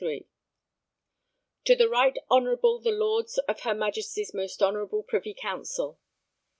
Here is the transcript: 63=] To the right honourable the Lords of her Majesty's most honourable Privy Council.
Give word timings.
63=] 0.03 0.25
To 1.65 1.75
the 1.75 1.87
right 1.87 2.17
honourable 2.31 2.79
the 2.79 2.89
Lords 2.91 3.37
of 3.47 3.59
her 3.59 3.75
Majesty's 3.75 4.33
most 4.33 4.63
honourable 4.63 5.03
Privy 5.03 5.35
Council. 5.39 5.99